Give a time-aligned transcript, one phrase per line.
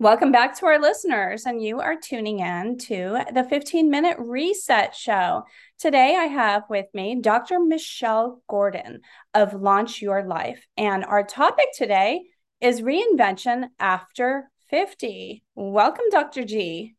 [0.00, 4.92] Welcome back to our listeners, and you are tuning in to the 15 minute reset
[4.92, 5.44] show.
[5.78, 7.60] Today, I have with me Dr.
[7.60, 9.02] Michelle Gordon
[9.34, 12.22] of Launch Your Life, and our topic today
[12.60, 15.44] is reinvention after 50.
[15.54, 16.44] Welcome, Dr.
[16.44, 16.96] G.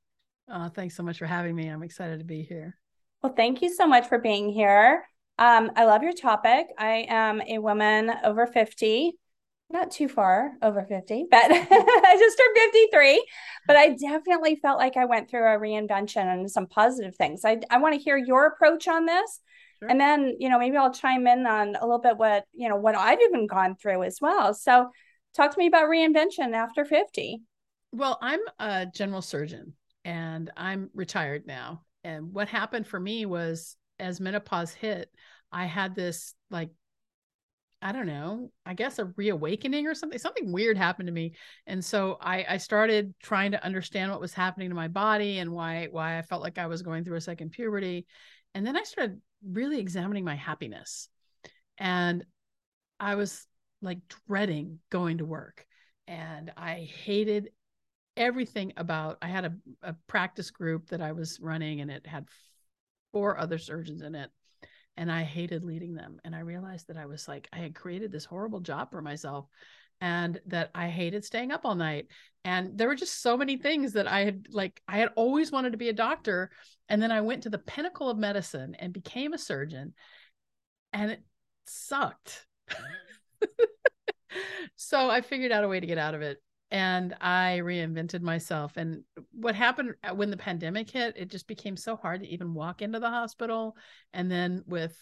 [0.50, 1.68] Oh, thanks so much for having me.
[1.68, 2.78] I'm excited to be here.
[3.22, 5.06] Well, thank you so much for being here.
[5.38, 6.68] Um, I love your topic.
[6.78, 9.18] I am a woman over 50
[9.70, 13.26] not too far over 50, but I just turned 53.
[13.68, 17.42] But I definitely felt like I went through a reinvention and some positive things.
[17.46, 19.42] I, I want to hear your approach on this.
[19.80, 19.90] Sure.
[19.90, 22.78] And then, you know, maybe I'll chime in on a little bit what, you know,
[22.78, 24.54] what I've even gone through as well.
[24.54, 24.90] So
[25.36, 27.42] talk to me about reinvention after 50.
[27.92, 29.74] Well, I'm a general surgeon
[30.06, 31.84] and I'm retired now.
[32.04, 35.10] And what happened for me was as menopause hit,
[35.52, 36.70] I had this like
[37.82, 40.18] I don't know, I guess a reawakening or something.
[40.18, 41.36] Something weird happened to me.
[41.68, 45.52] And so I, I started trying to understand what was happening to my body and
[45.52, 48.08] why why I felt like I was going through a second puberty.
[48.54, 51.10] And then I started really examining my happiness.
[51.78, 52.26] And
[53.00, 53.46] I was
[53.82, 55.66] like dreading going to work.
[56.08, 57.50] And I hated
[58.18, 62.30] everything about I had a, a practice group that I was running and it had
[63.12, 64.32] four other surgeons in it
[64.98, 66.20] and I hated leading them.
[66.24, 69.48] And I realized that I was like, I had created this horrible job for myself
[70.02, 72.08] and that I hated staying up all night.
[72.44, 75.72] And there were just so many things that I had like, I had always wanted
[75.72, 76.52] to be a doctor.
[76.90, 79.94] And then I went to the pinnacle of medicine and became a surgeon,
[80.94, 81.24] and it
[81.66, 82.46] sucked.
[84.76, 88.74] so I figured out a way to get out of it and I reinvented myself.
[88.76, 92.54] And what happened uh, when the pandemic hit, it just became so hard to even
[92.54, 93.76] walk into the hospital.
[94.14, 94.98] And then with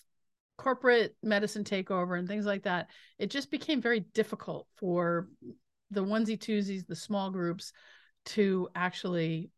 [0.57, 5.29] corporate medicine takeover and things like that, it just became very difficult for
[5.91, 7.71] the onesie twosies, the small groups
[8.25, 9.49] to actually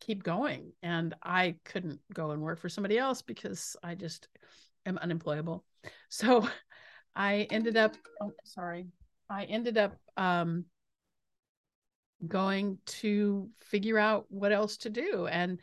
[0.00, 0.72] keep going.
[0.82, 4.28] And I couldn't go and work for somebody else because I just
[4.86, 5.64] am unemployable.
[6.08, 6.48] So
[7.14, 8.86] I ended up, oh, sorry,
[9.28, 10.64] I ended up um,
[12.26, 15.26] going to figure out what else to do.
[15.26, 15.60] And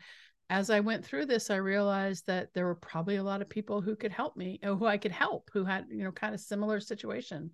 [0.48, 3.80] as I went through this, I realized that there were probably a lot of people
[3.80, 6.80] who could help me, who I could help, who had, you know, kind of similar
[6.80, 7.50] situation.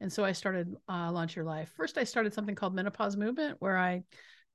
[0.00, 1.70] And so I started uh, Launch Your Life.
[1.76, 4.02] First, I started something called Menopause Movement, where I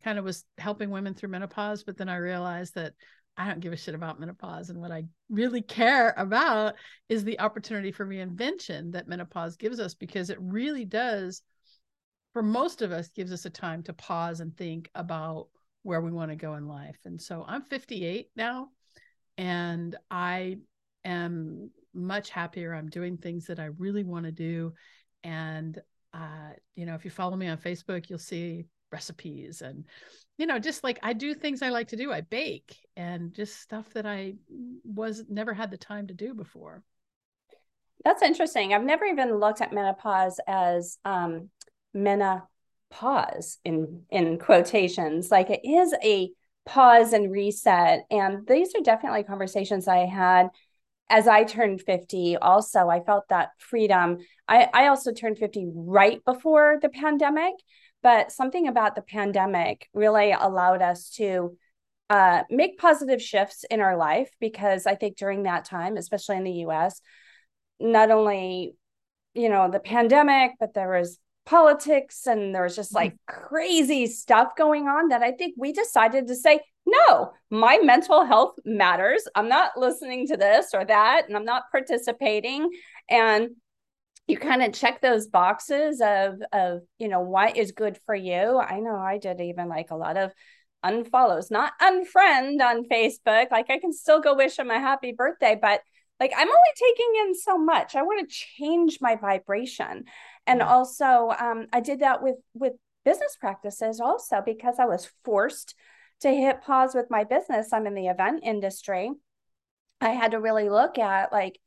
[0.03, 1.83] kind of was helping women through menopause.
[1.83, 2.93] But then I realized that
[3.37, 4.69] I don't give a shit about menopause.
[4.69, 6.75] And what I really care about
[7.09, 11.41] is the opportunity for reinvention that menopause gives us because it really does
[12.35, 15.47] for most of us gives us a time to pause and think about
[15.83, 16.97] where we want to go in life.
[17.05, 18.67] And so I'm 58 now
[19.37, 20.57] and I
[21.05, 22.73] am much happier.
[22.73, 24.73] I'm doing things that I really want to do.
[25.23, 25.79] And,
[26.13, 29.85] uh, you know, if you follow me on Facebook, you'll see recipes and,
[30.37, 32.11] you know, just like I do things I like to do.
[32.11, 34.33] I bake and just stuff that I
[34.83, 36.83] was never had the time to do before.
[38.03, 38.73] That's interesting.
[38.73, 41.49] I've never even looked at menopause as um,
[41.95, 45.31] menopause in in quotations.
[45.31, 46.29] Like it is a
[46.65, 48.05] pause and reset.
[48.11, 50.49] And these are definitely conversations i had
[51.09, 52.89] as i turned 50 also.
[52.89, 54.19] I felt that freedom.
[54.47, 57.53] I i also turned 50 right before the pandemic
[58.03, 61.57] but something about the pandemic really allowed us to
[62.11, 66.43] uh, make positive shifts in our life because i think during that time especially in
[66.43, 67.01] the us
[67.79, 68.75] not only
[69.33, 73.47] you know the pandemic but there was politics and there was just like mm-hmm.
[73.47, 78.55] crazy stuff going on that I think we decided to say, no, my mental health
[78.63, 79.27] matters.
[79.35, 82.69] I'm not listening to this or that, and I'm not participating.
[83.09, 83.49] And
[84.27, 88.59] you kind of check those boxes of of you know what is good for you.
[88.59, 90.31] I know I did even like a lot of
[90.83, 93.51] unfollows, not unfriend on Facebook.
[93.51, 95.81] Like I can still go wish him a happy birthday, but
[96.19, 100.05] like i'm only taking in so much i want to change my vibration
[100.47, 102.73] and also um, i did that with with
[103.03, 105.75] business practices also because i was forced
[106.21, 107.73] to hit pause with my business.
[107.73, 109.11] I'm in the event industry.
[110.01, 111.59] I had to really look at like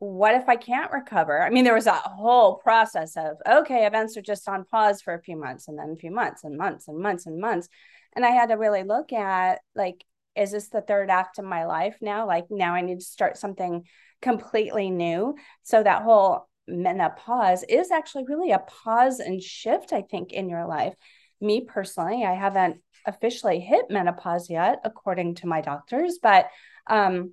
[0.00, 1.42] what if i can't recover?
[1.42, 5.14] I mean there was a whole process of okay events are just on pause for
[5.14, 7.68] a few months and then a few months and months and months and months.
[8.14, 10.04] And i had to really look at like
[10.36, 12.26] is this the third act of my life now?
[12.26, 13.84] Like now I need to start something
[14.22, 15.34] completely new.
[15.64, 20.66] So that whole menopause is actually really a pause and shift, I think, in your
[20.66, 20.94] life.
[21.40, 26.48] Me personally, I haven't officially hit menopause yet, according to my doctors, but
[26.88, 27.32] um,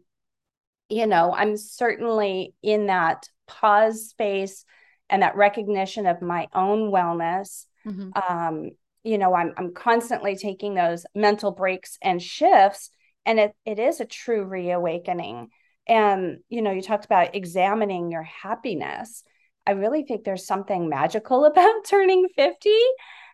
[0.90, 4.66] you know, I'm certainly in that pause space
[5.10, 7.66] and that recognition of my own wellness.
[7.86, 8.10] Mm-hmm.
[8.16, 8.72] Um,
[9.04, 12.90] you know, I'm I'm constantly taking those mental breaks and shifts.
[13.26, 15.50] And it, it is a true reawakening.
[15.88, 19.24] And, you know, you talked about examining your happiness.
[19.68, 22.70] I really think there's something magical about turning 50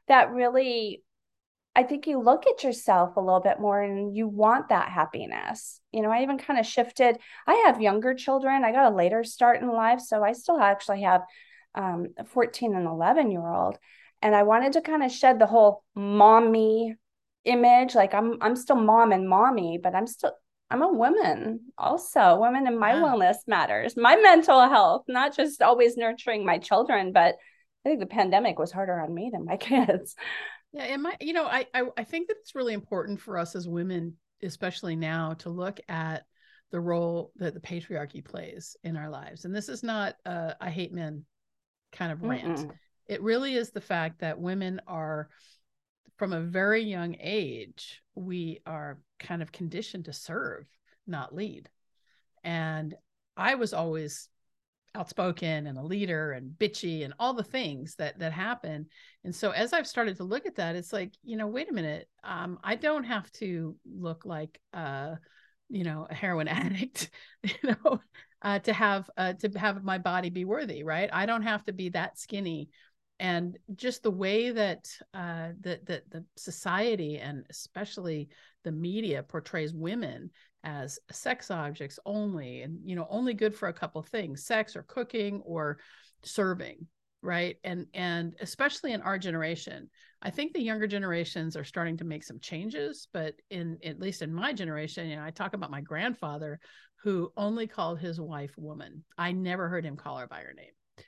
[0.07, 1.03] that really
[1.73, 5.79] I think you look at yourself a little bit more and you want that happiness.
[5.93, 7.17] You know, I even kind of shifted.
[7.47, 8.65] I have younger children.
[8.65, 10.01] I got a later start in life.
[10.01, 11.21] So I still actually have
[11.73, 13.77] um, a 14 and 11 year old.
[14.21, 16.95] And I wanted to kind of shed the whole mommy
[17.45, 17.95] image.
[17.95, 20.33] Like I'm, I'm still mom and mommy, but I'm still,
[20.71, 22.39] I'm a woman also.
[22.39, 23.01] Women and my yeah.
[23.01, 23.97] wellness matters.
[23.97, 27.35] My mental health, not just always nurturing my children, but
[27.85, 30.15] I think the pandemic was harder on me than my kids.
[30.71, 33.55] Yeah, and my, you know, I, I I think that it's really important for us
[33.55, 36.23] as women, especially now, to look at
[36.71, 39.43] the role that the patriarchy plays in our lives.
[39.43, 41.25] And this is not a I hate men
[41.91, 42.59] kind of rant.
[42.59, 42.71] Mm-mm.
[43.07, 45.27] It really is the fact that women are
[46.21, 50.67] from a very young age, we are kind of conditioned to serve,
[51.07, 51.67] not lead.
[52.43, 52.93] And
[53.35, 54.29] I was always
[54.93, 58.85] outspoken and a leader and bitchy and all the things that that happen.
[59.23, 61.73] And so as i've started to look at that it's like you know wait a
[61.73, 62.07] minute.
[62.23, 65.15] Um, i don't have to look like uh
[65.69, 67.09] you know a heroin addict
[67.43, 67.99] you know
[68.43, 71.09] uh, to have uh, to have my body be worthy right?
[71.11, 72.69] I don't have to be that skinny
[73.21, 78.27] and just the way that uh, that the, the society and especially
[78.63, 80.29] the media portrays women
[80.63, 84.83] as sex objects only and you know only good for a couple things sex or
[84.83, 85.77] cooking or
[86.23, 86.85] serving
[87.23, 87.57] right?
[87.63, 89.89] And and especially in our generation
[90.23, 94.23] i think the younger generations are starting to make some changes but in at least
[94.23, 96.59] in my generation you know i talk about my grandfather
[97.03, 99.03] who only called his wife woman.
[99.17, 101.05] I never heard him call her by her name.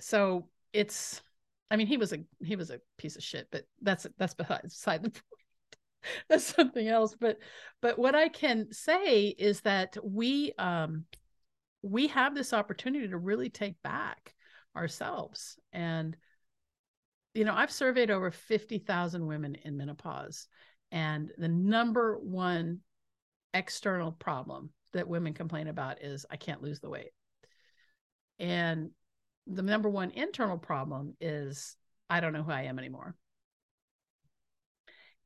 [0.00, 1.22] So it's
[1.70, 5.02] i mean he was a he was a piece of shit but that's that's beside
[5.02, 5.24] the point.
[6.28, 7.14] That's something else.
[7.18, 7.38] But
[7.82, 11.04] but what i can say is that we um
[11.82, 14.34] we have this opportunity to really take back
[14.76, 15.58] ourselves.
[15.72, 16.16] And
[17.34, 20.48] you know i've surveyed over 50,000 women in menopause
[20.90, 22.80] and the number one
[23.54, 27.12] external problem that women complain about is i can't lose the weight.
[28.38, 28.90] And
[29.46, 31.76] the number one internal problem is
[32.08, 33.14] i don't know who i am anymore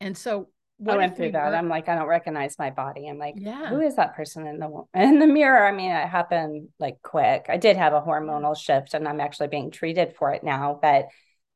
[0.00, 0.49] and so
[0.87, 1.50] I went through that.
[1.50, 1.56] Were...
[1.56, 3.08] I'm like, I don't recognize my body.
[3.08, 5.64] I'm like, yeah, who is that person in the in the mirror?
[5.64, 7.46] I mean, it happened like quick.
[7.49, 10.78] I did have a hormonal shift, and I'm actually being treated for it now.
[10.81, 11.08] But,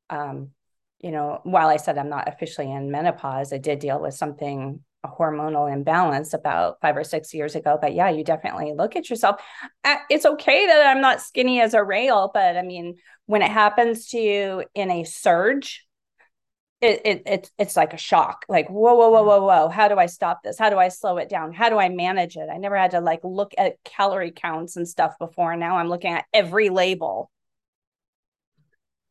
[0.09, 0.51] um,
[1.01, 4.81] you know, while I said I'm not officially in menopause, I did deal with something
[5.05, 7.79] a hormonal imbalance about five or six years ago.
[7.81, 9.41] But yeah, you definitely look at yourself.
[9.85, 12.97] Uh, it's okay that I'm not skinny as a rail, but I mean,
[13.27, 15.89] when it happens to you in a surge
[16.81, 18.45] it, it it's it's like a shock.
[18.49, 20.59] Like whoa whoa whoa whoa whoa how do i stop this?
[20.59, 21.53] How do i slow it down?
[21.53, 22.49] How do i manage it?
[22.53, 25.57] I never had to like look at calorie counts and stuff before.
[25.57, 27.31] Now i'm looking at every label.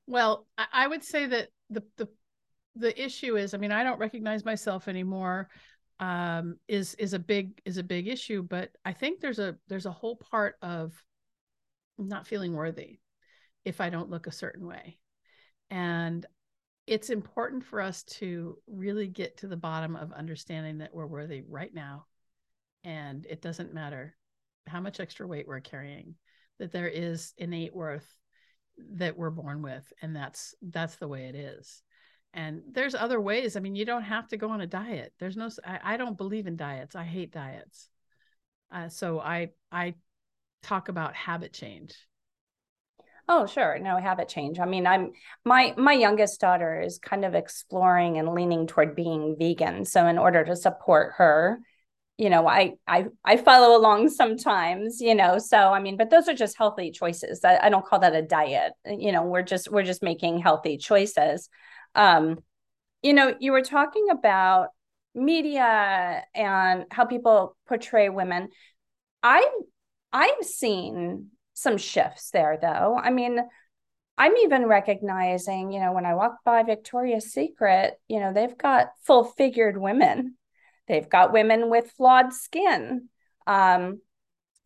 [0.07, 2.07] Well i would say that the the
[2.77, 5.49] the issue is i mean i don't recognize myself anymore
[5.99, 9.87] um is is a big is a big issue but i think there's a there's
[9.87, 10.93] a whole part of
[11.97, 12.99] not feeling worthy
[13.65, 14.99] if i don't look a certain way
[15.69, 16.25] and
[16.87, 21.43] it's important for us to really get to the bottom of understanding that we're worthy
[21.47, 22.05] right now.
[22.85, 24.15] And it doesn't matter
[24.65, 26.15] how much extra weight we're carrying,
[26.59, 28.07] that there is innate worth
[28.93, 29.91] that we're born with.
[30.01, 31.83] And that's that's the way it is.
[32.33, 33.55] And there's other ways.
[33.55, 35.13] I mean, you don't have to go on a diet.
[35.19, 36.95] There's no I, I don't believe in diets.
[36.95, 37.89] I hate diets.
[38.71, 39.95] Uh, so I I
[40.61, 41.95] talk about habit change
[43.29, 43.77] Oh, sure.
[43.79, 44.57] No habit change.
[44.59, 45.11] I mean, I'm
[45.43, 49.83] my my youngest daughter is kind of exploring and leaning toward being vegan.
[49.83, 51.59] So in order to support her,
[52.17, 55.39] you know, I I I follow along sometimes, you know.
[55.39, 57.43] So I mean, but those are just healthy choices.
[57.43, 58.71] I, I don't call that a diet.
[58.85, 61.49] You know, we're just we're just making healthy choices.
[61.95, 62.39] Um,
[63.01, 64.69] you know, you were talking about
[65.13, 68.49] media and how people portray women.
[69.23, 69.47] I
[70.13, 72.99] I've seen some shifts there though.
[73.01, 73.39] I mean,
[74.17, 78.89] I'm even recognizing, you know, when I walk by Victoria's Secret, you know, they've got
[79.03, 80.35] full figured women.
[80.87, 83.09] They've got women with flawed skin.
[83.45, 84.01] Um,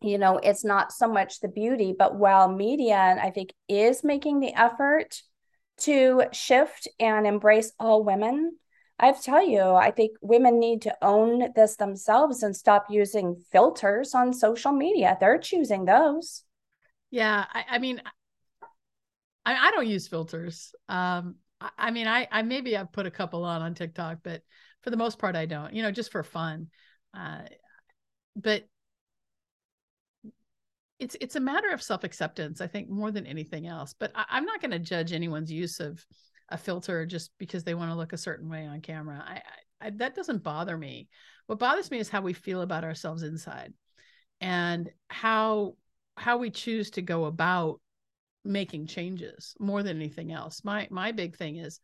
[0.00, 4.40] you know, it's not so much the beauty, but while media, I think, is making
[4.40, 5.22] the effort
[5.84, 8.56] to shift and embrace all women,
[8.98, 14.14] I tell you, I think women need to own this themselves and stop using filters
[14.14, 15.16] on social media.
[15.18, 16.44] They're choosing those.
[17.10, 18.00] Yeah, I, I mean,
[19.44, 20.72] I, I don't use filters.
[20.88, 21.36] Um,
[21.78, 24.42] I mean, I, I maybe I've put a couple on on TikTok, but
[24.82, 25.72] for the most part, I don't.
[25.74, 26.68] You know, just for fun.
[27.16, 27.42] Uh,
[28.36, 28.64] but
[31.02, 33.92] it's it's a matter of self acceptance, I think, more than anything else.
[33.98, 36.04] But I, am not going to judge anyone's use of
[36.48, 39.22] a filter just because they want to look a certain way on camera.
[39.26, 39.42] I,
[39.84, 41.08] I, that doesn't bother me.
[41.46, 43.72] What bothers me is how we feel about ourselves inside,
[44.40, 45.74] and how
[46.16, 47.80] how we choose to go about
[48.44, 50.62] making changes more than anything else.
[50.62, 51.80] My my big thing is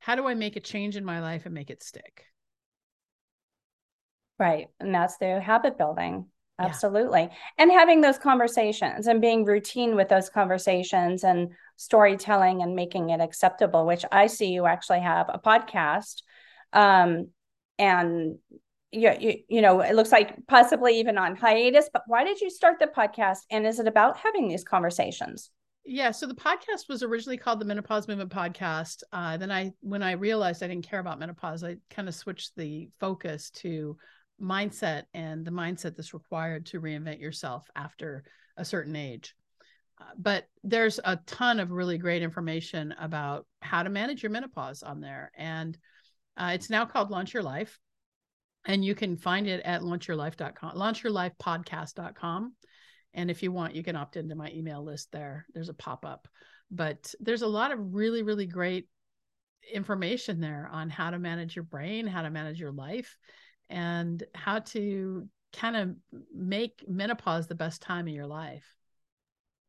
[0.00, 2.24] how do I make a change in my life and make it stick?
[4.40, 4.66] Right.
[4.80, 6.26] And that's the habit building.
[6.58, 7.22] Absolutely.
[7.22, 7.34] Yeah.
[7.58, 13.20] And having those conversations and being routine with those conversations and storytelling and making it
[13.20, 16.22] acceptable, which I see you actually have a podcast.
[16.72, 17.28] Um,
[17.78, 18.38] and
[18.90, 22.48] you, you, you know, it looks like possibly even on hiatus, but why did you
[22.48, 23.40] start the podcast?
[23.50, 25.50] And is it about having these conversations?
[25.84, 29.02] Yeah, so the podcast was originally called the Menopause Movement Podcast.
[29.12, 32.56] Uh, then I, when I realized I didn't care about menopause, I kind of switched
[32.56, 33.96] the focus to
[34.40, 38.24] mindset and the mindset that's required to reinvent yourself after
[38.56, 39.34] a certain age.
[40.00, 44.82] Uh, but there's a ton of really great information about how to manage your menopause
[44.82, 45.30] on there.
[45.36, 45.76] And
[46.36, 47.78] uh, it's now called Launch Your Life.
[48.66, 52.54] And you can find it at launchyourlife.com, launchyourlifepodcast.com.
[53.14, 55.46] And if you want, you can opt into my email list there.
[55.54, 56.28] There's a pop up.
[56.70, 58.88] But there's a lot of really, really great
[59.72, 63.16] information there on how to manage your brain, how to manage your life,
[63.70, 65.96] and how to kind of
[66.34, 68.64] make menopause the best time of your life.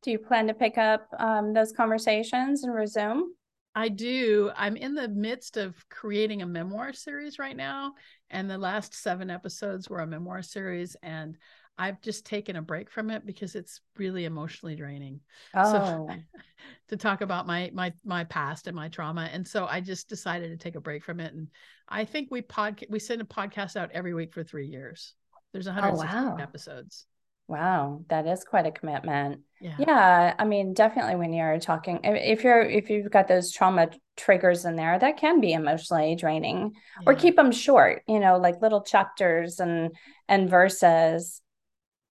[0.03, 3.31] Do you plan to pick up um, those conversations and resume?
[3.77, 4.49] I do.
[4.55, 7.93] I'm in the midst of creating a memoir series right now.
[8.31, 10.95] And the last seven episodes were a memoir series.
[11.03, 11.37] And
[11.77, 15.19] I've just taken a break from it because it's really emotionally draining.
[15.53, 15.71] Oh.
[15.71, 16.09] So
[16.87, 19.29] to talk about my my my past and my trauma.
[19.31, 21.35] And so I just decided to take a break from it.
[21.35, 21.47] And
[21.87, 25.13] I think we pod we send a podcast out every week for three years.
[25.53, 26.37] There's 160 oh, wow.
[26.41, 27.05] episodes.
[27.47, 29.41] Wow, that is quite a commitment.
[29.61, 29.75] Yeah.
[29.79, 34.65] yeah, I mean, definitely when you're talking, if you're if you've got those trauma triggers
[34.65, 36.73] in there, that can be emotionally draining.
[37.01, 37.03] Yeah.
[37.05, 39.95] Or keep them short, you know, like little chapters and
[40.27, 41.41] and verses.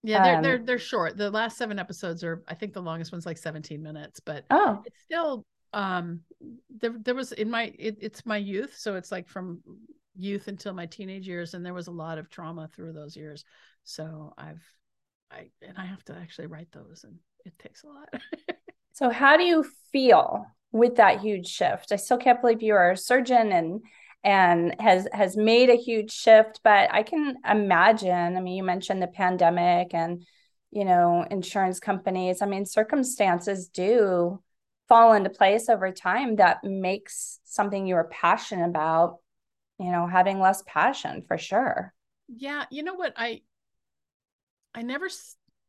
[0.02, 1.18] Yeah, they're um, they're they're short.
[1.18, 4.82] The last seven episodes are, I think, the longest one's like 17 minutes, but oh,
[4.86, 6.20] it's still um
[6.80, 9.60] there there was in my it, it's my youth, so it's like from
[10.16, 13.44] youth until my teenage years, and there was a lot of trauma through those years.
[13.84, 14.62] So I've
[15.30, 18.08] I and I have to actually write those, and it takes a lot.
[18.92, 21.92] so how do you feel with that huge shift?
[21.92, 23.82] I still can't believe you are a surgeon and
[24.26, 29.00] and has has made a huge shift but i can imagine i mean you mentioned
[29.00, 30.24] the pandemic and
[30.72, 34.42] you know insurance companies i mean circumstances do
[34.88, 39.18] fall into place over time that makes something you're passionate about
[39.78, 41.94] you know having less passion for sure
[42.26, 43.40] yeah you know what i
[44.76, 45.08] i never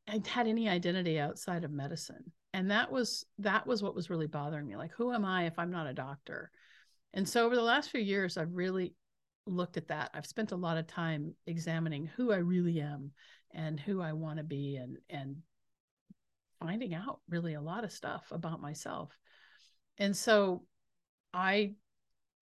[0.07, 4.27] i had any identity outside of medicine and that was that was what was really
[4.27, 6.51] bothering me like who am i if i'm not a doctor
[7.13, 8.93] and so over the last few years, I've really
[9.45, 10.11] looked at that.
[10.13, 13.11] I've spent a lot of time examining who I really am
[13.51, 15.37] and who I want to be and and
[16.59, 19.17] finding out really a lot of stuff about myself.
[19.97, 20.63] And so
[21.33, 21.73] I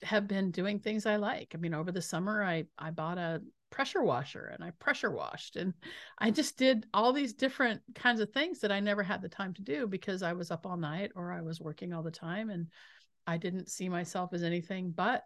[0.03, 1.53] have been doing things I like.
[1.53, 3.41] I mean, over the summer I I bought a
[3.75, 5.73] pressure washer and I pressure washed and
[6.17, 9.53] I just did all these different kinds of things that I never had the time
[9.55, 12.49] to do because I was up all night or I was working all the time
[12.49, 12.67] and
[13.27, 15.23] I didn't see myself as anything but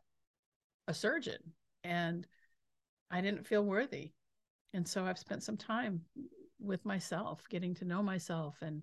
[0.87, 1.37] a surgeon
[1.83, 2.25] and
[3.11, 4.13] I didn't feel worthy.
[4.73, 6.01] And so I've spent some time
[6.59, 8.81] with myself, getting to know myself and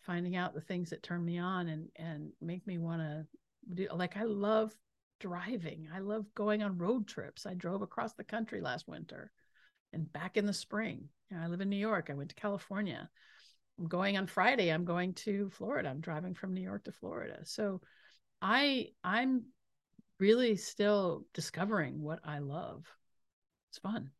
[0.00, 3.26] finding out the things that turn me on and and make me want to
[3.74, 4.74] do like I love
[5.22, 5.88] driving.
[5.94, 7.46] I love going on road trips.
[7.46, 9.30] I drove across the country last winter
[9.92, 11.08] and back in the spring.
[11.30, 12.08] You know, I live in New York.
[12.10, 13.08] I went to California.
[13.78, 14.70] I'm going on Friday.
[14.70, 15.88] I'm going to Florida.
[15.88, 17.38] I'm driving from New York to Florida.
[17.44, 17.80] So
[18.42, 19.44] I I'm
[20.18, 22.84] really still discovering what I love.
[23.70, 24.10] It's fun.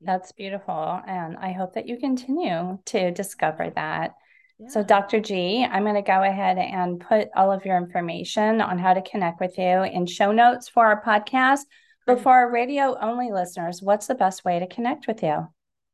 [0.00, 1.00] That's beautiful.
[1.06, 4.14] And I hope that you continue to discover that.
[4.58, 4.68] Yeah.
[4.68, 5.20] So, Dr.
[5.20, 9.02] G, I'm going to go ahead and put all of your information on how to
[9.02, 11.60] connect with you in show notes for our podcast.
[12.06, 15.48] But for our radio only listeners, what's the best way to connect with you?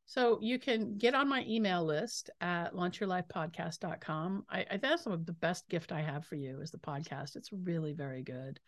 [0.04, 4.44] So you can get on my email list at launchyourlifepodcast.com.
[4.50, 6.78] I, I think that's some of the best gift I have for you is the
[6.78, 7.34] podcast.
[7.34, 8.60] It's really very good.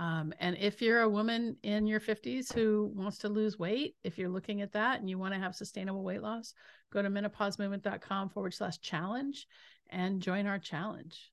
[0.00, 4.16] Um, and if you're a woman in your 50s who wants to lose weight, if
[4.16, 6.54] you're looking at that and you want to have sustainable weight loss,
[6.90, 9.46] go to menopausemovement.com forward slash challenge
[9.90, 11.30] and join our challenge.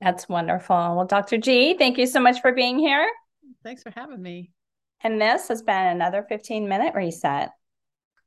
[0.00, 0.74] That's wonderful.
[0.74, 1.36] Well, Dr.
[1.36, 3.06] G, thank you so much for being here.
[3.62, 4.52] Thanks for having me.
[5.02, 7.50] And this has been another 15 minute reset.